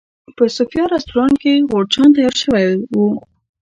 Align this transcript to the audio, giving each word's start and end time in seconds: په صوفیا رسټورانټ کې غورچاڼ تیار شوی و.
په 0.35 0.43
صوفیا 0.55 0.83
رسټورانټ 0.93 1.35
کې 1.43 1.53
غورچاڼ 1.69 2.07
تیار 2.15 2.33
شوی 2.43 2.67
و. 2.95 2.99